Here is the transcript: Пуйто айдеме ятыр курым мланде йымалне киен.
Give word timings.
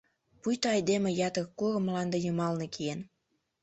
Пуйто 0.41 0.65
айдеме 0.75 1.11
ятыр 1.27 1.45
курым 1.57 1.83
мланде 1.87 2.17
йымалне 2.25 2.67
киен. 2.73 2.99